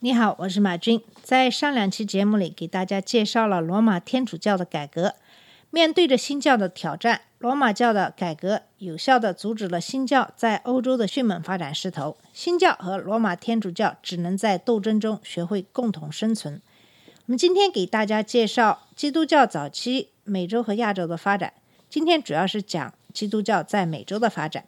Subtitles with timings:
[0.00, 1.02] 你好，我是马军。
[1.24, 5.16] 在上两期节目里，给大家介绍了罗马天主教的改革。
[5.70, 12.16] 面对着新教的挑战，罗马教的改革有效地阻止了新教在欧洲的迅猛发展势头。
[12.32, 16.62] 新教和罗马天主教只能在斗争中学会共同生存。
[17.26, 21.54] 我们今天给大家介绍基督教早期美洲和亚洲的发展。
[21.90, 24.64] 今天主要是讲基督教在美洲的发展。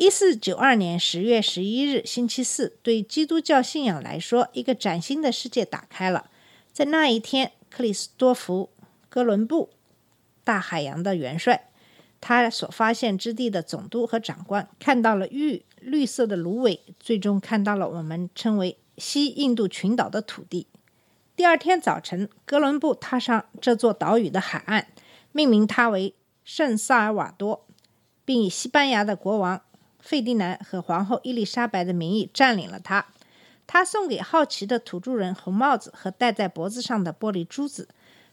[0.00, 6.30] 一四九二年十月十一日，星期四，对基督教信仰来说，一个崭新的世界打开了。
[6.72, 8.70] 在那一天，克里斯多福·
[9.10, 9.68] 哥伦布，
[10.42, 11.68] 大海洋的元帅，
[12.18, 20.66] 他所发现之地的总督和长官，看到了玉绿色的芦苇，最终看到了我们称为西印度群岛的土地。
[21.36, 24.86] 第二天早晨，哥伦布踏上这座岛屿的海岸，
[25.32, 27.66] 命名它为圣萨尔瓦多，
[28.24, 29.60] 并以西班牙的国王。
[30.00, 33.06] 费迪南和皇后伊丽莎白的名义占领了它。
[33.66, 37.88] 他送给好奇的土著人红帽子和戴在脖子上的玻璃珠子，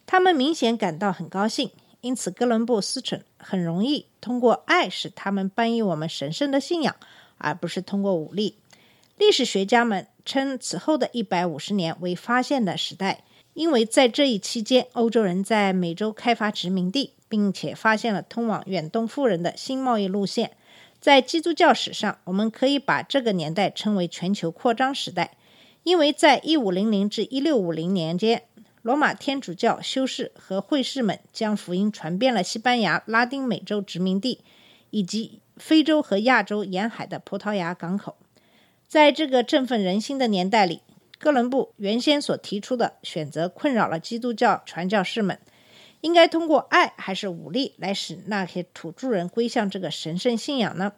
[0.06, 1.70] 他们明显感到很高兴。
[2.02, 6.96] 因此，哥伦布思忖很容易通过爱使他们搬移我们神圣的信仰，
[7.38, 8.56] 而不是通过武力。
[9.18, 13.24] 历史学家们称此后的一百五十年为发现的时代，
[13.54, 20.52] 因为在这一期间，欧洲人在美洲开发殖民地，并且发现了通往远东富人的新贸易路线。
[21.00, 25.38] 在基督教史上，我们可以把这个年代称为全球扩张时代，
[25.84, 28.44] 因为在1500至1650年间，
[28.82, 34.44] 罗马天主教修士和会士们将福音传遍了西班牙、拉丁美洲殖民地，
[34.90, 38.18] 以及非洲和亚洲沿海的葡萄牙港口。
[38.88, 40.82] 在这个振奋人心的年代里，
[41.20, 45.40] 哥伦布原先所提出的选择困扰了基督教传教士们。
[46.02, 50.94] 应该通过爱还是武力来使那些土著人归向这个神圣信仰呢？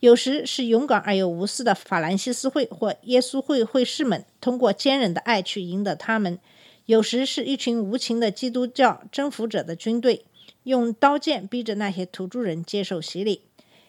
[0.00, 6.36] 有时是勇敢而又无私的法兰西斯会或耶稣会会士们通过坚韧的爱去赢得他们；
[6.84, 10.26] 有时是一群无情的基督教征服者的军队
[10.64, 13.40] 用刀剑逼着那些土著人接受洗礼。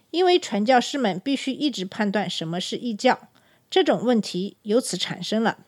[0.10, 3.28] 因为传教士们必须一直判断什么是异教，
[3.70, 5.60] 这种问题由此产生了。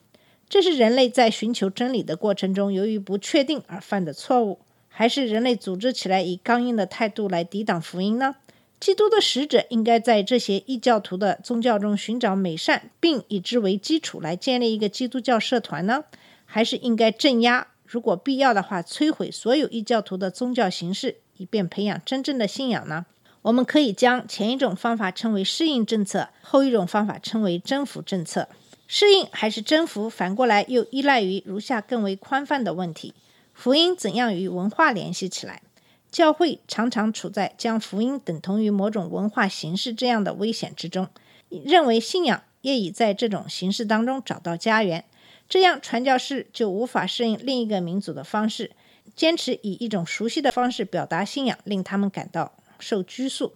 [0.47, 4.59] 这是人类在寻求真理的过程中由于不确定而犯的错误。
[4.99, 8.35] 还是人类组织起来以刚硬的态度来抵挡福音呢？
[8.81, 16.03] 基督的使者应该在这些异教徒的宗教中寻找美善，并以之为基础来建立一个基督教社团呢？
[16.43, 23.05] 还是应该镇压，如果必要的话，摧毁所有异教徒的宗教形式，以便培养真正的信仰呢？
[23.43, 28.49] 我们可以将前一种方法称为适应政策，后一种方法称为征服政策。
[28.85, 33.13] 适应还是征服，反过来又依赖于如下更为宽泛的问题。
[33.59, 35.61] 福音怎样与文化联系起来？
[36.09, 41.09] 教会常常处在将福音等同于某种文化形式这样的危险之中，
[41.49, 45.03] 认为信仰业已在这种形式当中找到家园，
[45.49, 48.71] 这样传教士就无法适应另一个民族的方式，
[49.13, 53.53] 坚持以一种熟悉的方式表达信仰，令他们感到受拘束。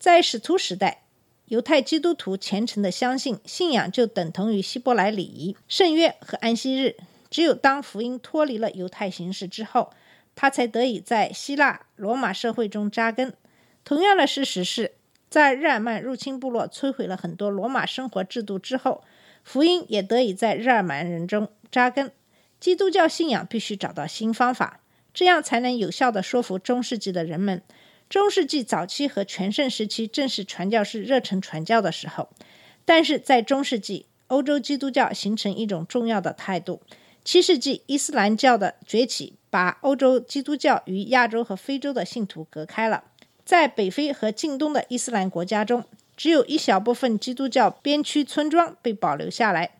[0.00, 1.02] 在使徒时代，
[1.44, 6.96] 犹太基督徒虔诚的相信信仰就等同于希伯来礼仪、圣约和安息日。
[7.30, 9.92] 只有当福音脱离了犹太形式之后，
[10.34, 13.34] 他才得以在希腊、罗马社会中扎根。
[13.84, 14.92] 同样的事实是，
[15.28, 19.02] 在日耳曼入侵部落摧毁了很多罗马生活制度之后，
[19.42, 22.12] 福音也得以在日耳曼人中扎根。
[22.60, 24.80] 基督教信仰必须找到新方法，
[25.14, 27.62] 这样才能有效地说服中世纪的人们。
[28.08, 32.30] 中世纪早期和全盛时期正是传教士热忱传教的时候，
[32.84, 36.80] 但是在中世纪，欧洲基督教形成一种重要的态度。
[37.24, 43.04] 七世纪伊斯兰教的崛起，把欧洲基督教与亚洲和非洲的信徒隔开了。
[43.44, 45.84] 在北非和近东的伊斯兰国家中，
[46.16, 49.70] 只有一小部分基督教边区村庄被保留下来。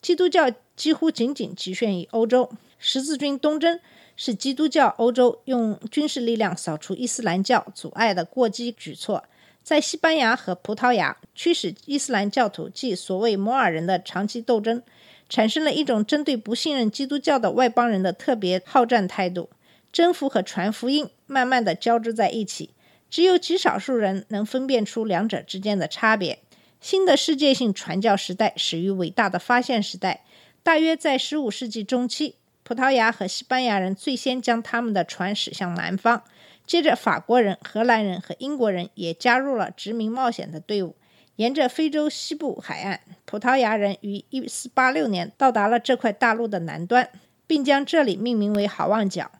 [0.00, 2.50] 基督教几乎仅仅局限于欧洲。
[2.78, 3.80] 十字军东征
[4.16, 9.24] 是基督教欧洲用军事力量扫除伊斯兰教阻碍的过激举措。
[9.64, 14.82] 在西班牙和葡萄牙，驱使伊斯兰教徒即所谓摩尔人的长期斗争。
[15.28, 19.50] 产生了一种针对不信任基督教的外邦人的特别好战态度，
[19.92, 22.70] 征服和传福音慢慢的交织在一起，
[23.10, 26.38] 只有极少数人能分辨出两者之间的差别。
[26.80, 30.24] 新的世界性传教时代始于伟大的发现时代，
[30.62, 36.22] 大约在15世纪中期，葡萄牙和西班牙人最先将他们的船驶向南方，
[36.66, 40.94] 接着法国人、荷兰人和英国人也加入了殖民冒险的队伍。
[41.38, 47.08] 沿着非洲西部海岸，葡萄牙人于1486年到达了这块大陆的南端，
[47.46, 49.30] 并将这里命名为好望角。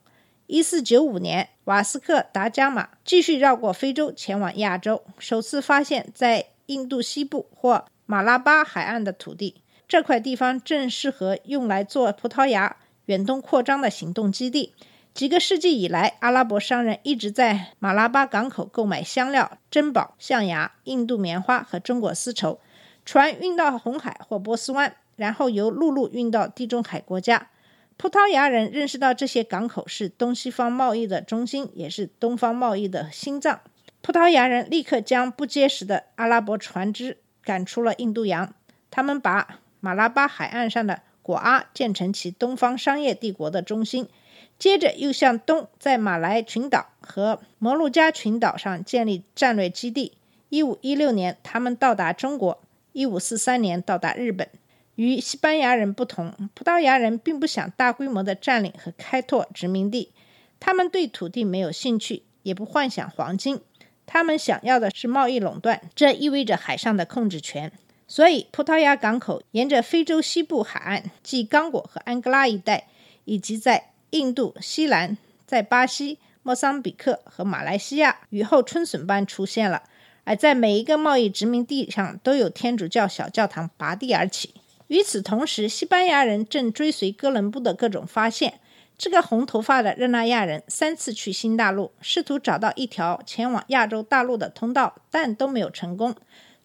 [0.47, 9.61] 1495年，瓦斯克达伽马继续绕过非洲前往亚洲，首次发现，在印度西部或马拉巴海岸的土地。
[9.89, 14.73] 这块地方正适合用来做葡萄牙远东扩张的行动基地。
[15.19, 22.61] 几个世纪以来，阿拉伯商人一直在马拉巴港口购买香料、珍宝、象牙、印度棉花和中国丝绸，
[23.05, 27.49] 船运到红海或波斯湾，然后由陆路运到地中海国家。
[27.97, 33.61] 葡萄牙人认识到这些港口是东西方贸易的中心，也是东方贸易的心脏。
[34.01, 38.55] 葡萄牙人立刻将不结实的阿拉伯船只赶出了印度洋，
[38.89, 44.09] 他们把马拉巴海岸上的果阿建成其东方商业帝国的中心。
[44.59, 50.15] 接着又向东，在马来群岛和摩鹿加群岛上建立战略基地。
[50.49, 52.59] 一五一六年，他们到达中国；
[52.93, 54.49] 一五四三年到达日本。
[54.97, 60.13] 与西班牙人不同，葡萄牙人并不想大规模的占领和开拓殖民地，
[60.59, 63.61] 他们对土地没有兴趣，也不幻想黄金。
[64.07, 67.71] 他们想要的是贸易垄断，这意味着海上的控制权。
[68.09, 72.89] 所以，葡萄牙港口沿着非洲西部海岸，即刚果和安哥拉一带，
[73.25, 79.83] 以及在印度、西兰，在巴西、莫桑比克和马来西亚，雨后春笋般出现了。
[80.25, 84.55] 而在每一个贸易殖民地上，都有天主教小教堂拔地而起。
[84.89, 88.61] 与此同时，西班牙人正追随哥伦布的各种发现。
[88.97, 96.17] 这个红头发的热那亚人三次去新大陆，试图找到一条前往亚洲大陆的通道，但都没有成功。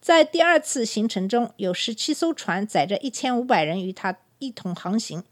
[0.01, 5.23] 在第二次行程中，有十七艘船载着一千五百人与他一同航行。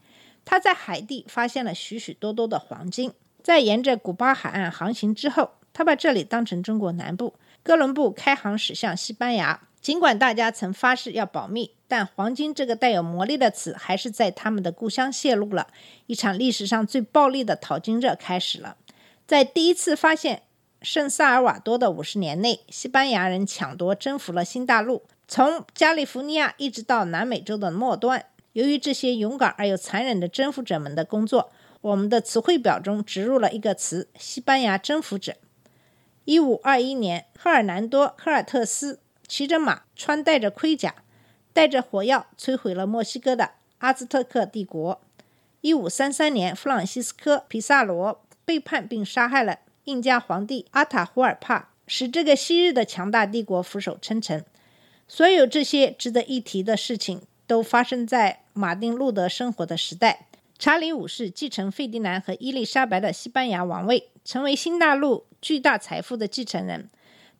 [0.44, 3.12] 他在海地发现了许许多多的黄金。
[3.42, 7.34] 在沿着古巴海岸航行之后，他把这里当成中国南部。
[7.64, 15.68] 哥伦布开航驶向西班牙，尽管大家曾发誓要保密，但“黄金”这个带有魔力的词还是在他们的故乡泄露了。
[16.06, 18.76] 一场历史上最暴力的淘金热开始了。
[19.26, 20.42] 在第一次发现
[20.80, 28.26] 圣萨尔瓦多的五十年内，西班牙人抢夺征服了新大陆，从加利福尼亚一直到南美洲的末端。
[28.52, 31.50] 由于这些勇敢而又残忍的征服者们的工作，
[31.80, 35.36] 我们的词汇表中植入了一个词“西班牙征服者”。
[36.26, 40.96] 一五二一年，赫尔南多·科尔特斯骑着马，穿戴着盔甲，
[41.54, 45.00] 带着火药，摧毁了墨西哥的阿兹特克帝国。
[45.62, 54.44] 一五三三年，弗朗西斯科·皮萨罗背叛并杀害了印加皇帝阿塔胡尔帕，使这个昔日的强大帝国俯首称臣。
[55.08, 57.22] 所有这些值得一提的事情。
[57.44, 60.26] 都发生在马丁·路德生活的时代。
[60.58, 66.88] 查理五世继承费迪南和伊丽莎白的西班牙王位，成为新大陆巨大财富的继承人。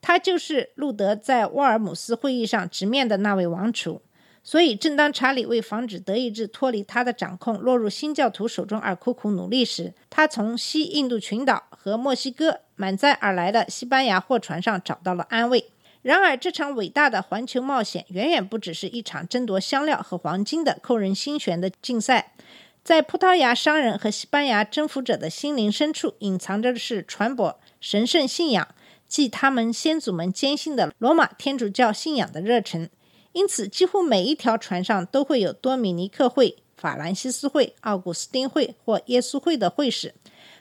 [0.01, 4.03] 他就是路德在沃尔姆斯会议上直面的那位王储。
[4.43, 15.67] 所以，正当查理为防止德意志脱离他的掌控，落入新教徒手中而苦苦努力时，他从西印度群岛和墨西哥满载而来的西班牙货船上找到了安慰。
[16.03, 22.35] 然而，这场伟大的环球冒险远远不只是一场争夺香料和黄金的扣人心弦的竞赛。
[22.83, 28.75] 在葡萄牙商人和西班牙征服者的心灵深处，隐藏着的是传播神圣信仰，
[29.07, 32.91] 即他们先祖们坚信的罗马天主教信仰的热忱。
[33.31, 40.17] 因此，几乎每一条船上都会有多米尼克会、法兰西斯会、奥古斯丁会或耶稣会的会士。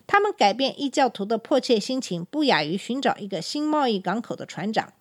[0.05, 4.93] 他们改变异教徒的迫切心情，不亚于寻找一个新贸易港口的船长。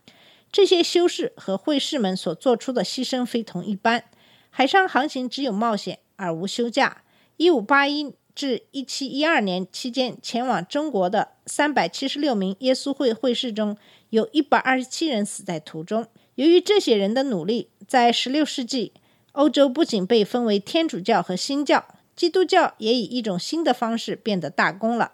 [0.53, 4.05] 这些修士和会士们所做出的牺牲非同一般。
[4.51, 7.03] 海上航行只有冒险而无休假。
[7.37, 13.77] 一五八一至一七一二年期间，前往中国的三百七十六名耶稣会会士中，
[14.11, 16.07] 有一百二十七人死在途中。
[16.35, 18.93] 由于这些人的努力，在十六世纪，
[19.33, 25.13] 欧洲不仅被分为天主教和新教，基督教也以一种新的方式变得大公了。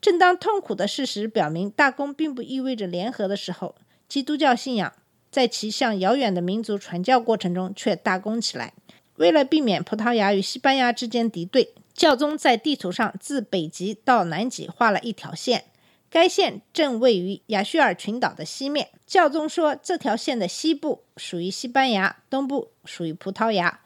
[0.00, 3.74] 正当痛苦的事实表明大公并不意味着联合的时候，
[4.08, 4.92] 基督教信仰
[5.30, 8.72] 在其向遥远的民族传教过程中却大功起来。
[9.16, 15.64] 为了避免葡萄牙与西班牙之间敌对，教宗在地图上自北极到南极画了一条线。
[16.08, 18.90] 该线正位于亚叙尔群岛的西面。
[19.06, 23.80] 教宗说，这条线的西部属于西班牙，东部属于葡萄牙。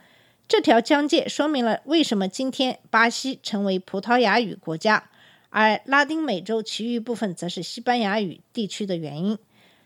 [0.46, 5.10] 这条疆界说明了为什么今天巴西成为葡萄牙语国家，
[5.48, 9.38] 而拉丁美洲其余部分则是西班牙语地区的原因。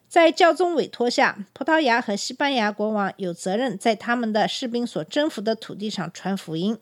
[0.08, 6.78] 在教宗委托下，葡萄牙和西班牙国王有责任在他们的士兵所征服的土地上传福音。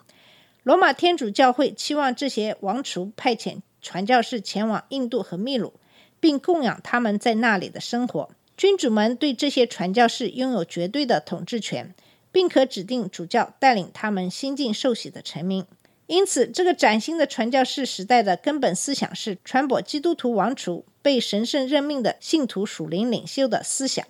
[0.63, 5.73] 罗马天主教会期望这些王储派遣传教士前往印度和秘鲁，
[6.21, 8.31] 并供养他们在那里的生活。
[8.57, 11.95] 君主们对这些传教士拥有绝对的统治权，
[12.31, 15.65] 并可指定主教带领他们新晋受洗的臣民。
[16.07, 24.07] 因此，这个崭新的传教士时代的根本思想是传播基督徒王储被神圣任命的信徒属灵领袖的思想。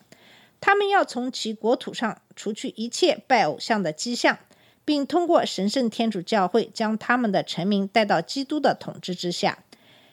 [0.61, 4.38] 他们要从其国土上除去一切拜偶像的迹象。
[4.84, 9.62] 并通过神圣天主教会将他们的臣民带到基督的统治之下。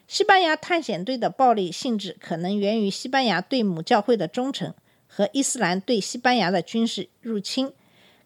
[0.08, 4.74] 西班牙探险队的暴力性质可能源于西班牙对母教会的忠诚
[5.08, 7.74] 和伊斯兰对西班牙的军事入侵。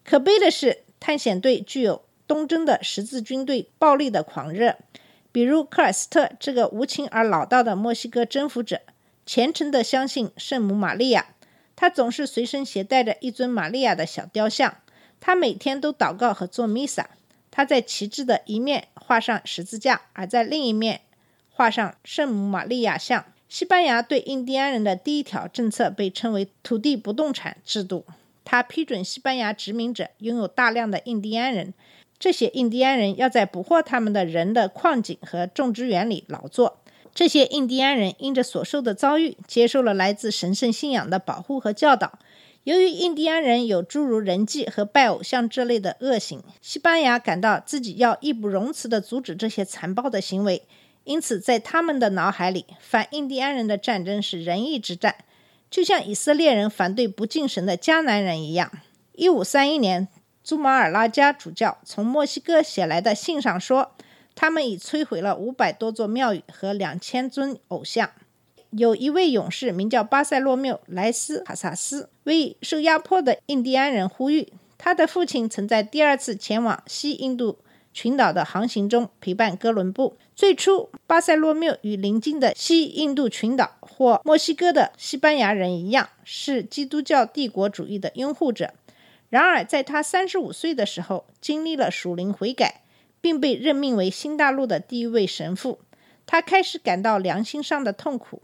[0.04, 4.76] 可悲的是，探险队具有东征的十字军队暴力的狂热，
[5.34, 8.82] 比如科尔斯特这个无情而老道的墨西哥征服者，
[9.26, 11.34] 虔诚地相信圣母玛利亚，
[11.74, 14.76] 他总是随身携带着一尊玛利亚的小雕像。
[15.18, 17.10] 他每天都祷告和做弥撒。
[17.50, 21.00] 他在旗帜的一面画上十字架，而在另一面
[21.50, 23.24] 画上圣母玛利亚像。
[23.48, 28.06] 西班牙对印第安人的第一条政策被称为土地不动产制度。
[28.44, 31.74] 他批准西班牙殖民者拥有大量的印第安人，
[32.24, 36.78] 这些印第安人要在捕获他们的人的矿井和种植园里劳作。
[37.14, 42.18] 这些印第安人因着所受的遭遇，接受了来自神圣信仰的保护和教导。
[42.62, 50.62] 由于印第安人有诸如人祭和拜偶像这类的恶行，西班牙感到自己要义不容辞地阻止这些残暴的行为。
[51.04, 55.14] 因此，在他们的脑海里，反印第安人的战争是仁义之战，
[55.70, 58.72] 就像以色列人反对不敬神的迦南人一样。
[59.12, 60.08] 一五三一年，
[60.44, 63.92] 朱马尔拉加主教从墨西哥写来的信上说，
[64.34, 68.10] 他们已摧毁了五百多座庙宇和两千尊偶像。
[68.68, 74.52] 有一位勇士名叫巴塞洛缪·莱斯卡萨斯，为受压迫的印第安人呼吁。
[74.76, 77.60] 他的父亲曾在第二次前往西印度
[77.94, 80.18] 群岛的航行中陪伴哥伦布。
[80.36, 88.74] 最初，巴塞洛缪与邻近的西印度群岛或墨西哥的西班牙人一样，是基督教帝国主义的拥护者。
[89.34, 92.82] 然而，在他三十五岁的时候，经历了属灵悔改，
[93.20, 95.80] 并被任命为新大陆的第一位神父。
[96.24, 98.42] 他开始感到良心上的痛苦。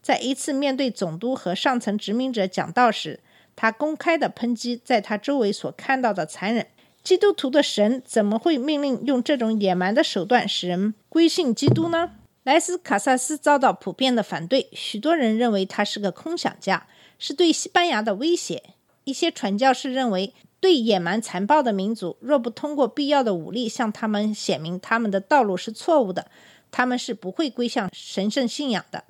[0.00, 3.20] 在一次面对总督和上层殖民者讲道时，
[3.54, 6.66] 他公开的抨击在他周围所看到的残忍。
[7.04, 12.12] 基督徒的神怎么会命令用这种野蛮的手段使人归信基督呢？
[12.44, 16.86] 莱斯卡萨斯遭到普遍的反对，许多人认为他是个空想家，
[17.18, 18.62] 是对西班牙的威胁。
[19.04, 26.30] 一些传教士认为，对野蛮残暴的民族，若不通过必要的武力向他们显明他们的道路是错误的，
[26.70, 29.04] 他们是不会归向神圣信仰的。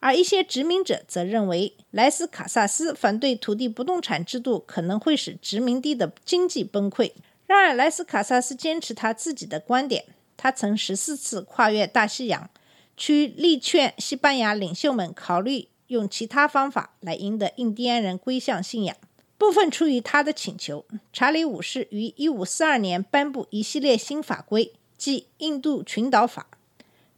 [0.00, 7.12] 而一些殖民者则认为，莱斯卡萨斯反对土地不动产制度可能会使殖民地的经济崩溃。
[7.46, 10.04] 然而，莱斯卡萨斯坚持他自己的观点。
[10.36, 12.50] 他曾十四次跨越大西洋，
[12.96, 18.94] 去力劝西班牙领袖们考虑用其他方法来赢得印第安人归向信仰。
[19.38, 26.46] 部分出于他的请求，查理五世于1542年颁布一系列新法规，即《印度群岛法》。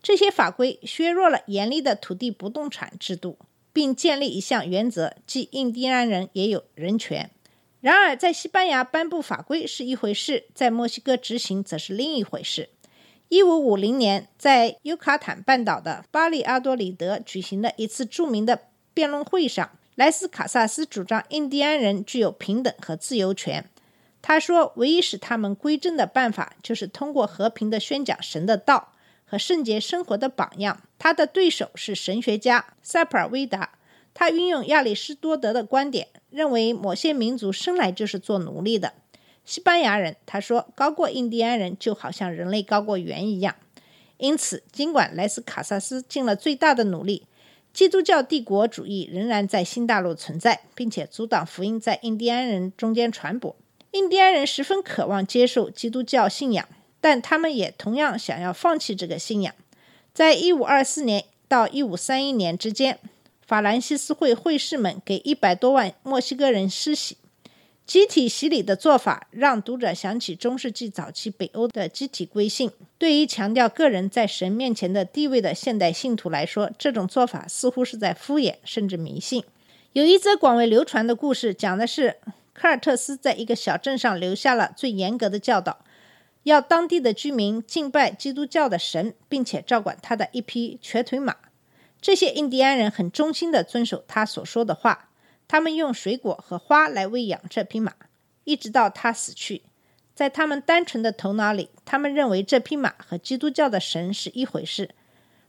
[0.03, 3.39] 这些法规削弱了严厉的土地不动产制度，
[3.73, 7.31] 并建立一项原则，即印第安人也有人权。
[7.81, 12.71] 然而，在西班牙颁布法规是一回事，在墨西哥执行则是另一回事。
[13.29, 18.63] 一五五零年，在尤卡坦半岛的巴里阿多里德举行的一次著名的
[18.95, 23.69] 辩论会上，莱斯卡萨斯主张印第安人具有平等和自由权。
[24.23, 28.93] 他说，唯一使他们归正的办法，就是通过和平的宣讲神的道。
[29.25, 30.81] 和圣洁生活的榜样。
[31.00, 33.73] 他的对手是神学家塞普尔维达，
[34.14, 38.95] 他运用亚里士多德的观点，认为某些民族生来就是做奴隶的。
[39.45, 43.57] 西班牙人，他说，高过印第安人，就好像人类高过猿一样。
[44.19, 47.26] 因此，尽管莱斯卡萨斯尽了最大的努力，
[47.78, 53.54] 基督教帝国主义仍然在新大陆存在，并且阻挡福音在印第安人中间传播。
[53.92, 56.68] 印第安人十分渴望接受基督教信仰。
[57.00, 59.54] 但他们也同样想要放弃这个信仰。
[60.12, 62.99] 在一五二四年到一五三一年之间，
[63.47, 67.16] 法兰西斯会会士们给一百多万墨西哥人施洗。
[67.88, 72.71] 集体洗礼的做法让读者想起中世纪早期北欧的集体归信。
[72.99, 79.42] 对于强调个人在神面前的地位的现代信徒来说，这种做法似乎是在敷衍甚至迷信。
[79.95, 82.18] 有一则广为流传的故事，讲的是
[82.52, 85.78] 科尔特斯在一个小镇上留下了最严格的教导。
[86.42, 91.35] 要当地的居民敬拜基督教的神，并且照管他的一匹瘸腿马。
[92.02, 95.08] 这些印第安人很忠心地遵守他所说的话。
[95.49, 97.95] 他们用水果和花来喂养这匹马，
[98.45, 99.62] 一直到他死去。
[100.14, 104.90] 在他们单纯的头脑里，他们认为这匹马和基督教的神是一回事。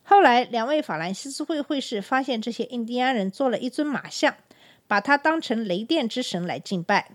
[0.04, 4.36] 后来，两位法兰西斯会会士发现这些印第安人做了一尊马像，
[4.88, 7.12] 把它当成雷电之神来敬拜。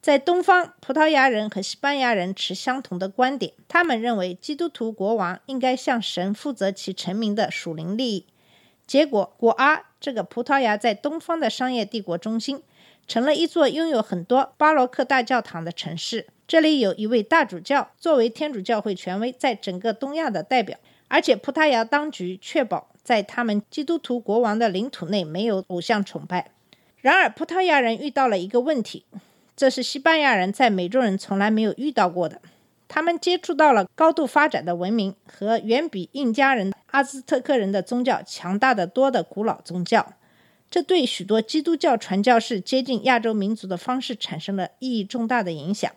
[0.00, 8.26] 在东方，葡萄牙人和西班牙人持相同的观点，他们认为基督徒国王应该向神负责其臣民的属灵利益。
[8.86, 12.60] 结果，果阿这个葡萄牙在东方的商业帝国中心，
[13.08, 16.26] 成了一座拥有很多巴洛克大教堂的城市。
[16.46, 20.78] 这里有一位大主教作为天主教会权威，在整个东亚的代表。
[21.08, 26.50] 而且，葡萄牙当局确保在他们基督徒国王的领土内没有偶像崇拜。
[27.00, 29.06] 然而，葡萄牙人遇到了一个问题。
[29.56, 32.42] 这是西班牙人在美洲人从来没有遇到过的。
[32.86, 40.14] 他们接触到了高度发展的文明和远比印加人、阿兹特克人的宗教强大的多的古老宗教，
[40.70, 45.90] 这对许多基督教传教士接近亚洲民族的方式产生了意义重大的影响。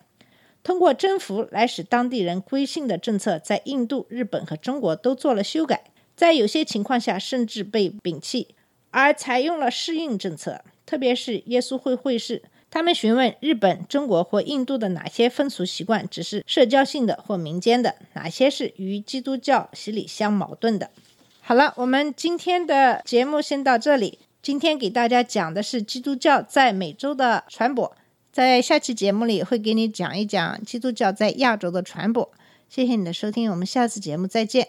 [0.64, 5.84] 通过征服来使当地人归信的政策，在印度、日本和中国都做了修改，
[6.16, 8.54] 在有些情况下甚至被摒弃，
[8.90, 12.42] 而采用了适应政策，特别是耶稣会会士。
[12.70, 20.90] 他们询问日本、中国或印度的哪些风俗习惯只是社交性的或民间的，哪些是与基督教洗礼相矛盾的。
[21.40, 24.18] 好了，我们今天的节目先到这里。
[24.40, 27.96] 今天给大家讲的是基督教在美洲的传播，
[28.30, 32.30] 在下期节目里会给你讲一讲基督教在亚洲的传播。
[32.68, 34.68] 谢谢你的收听，我们下次节目再见。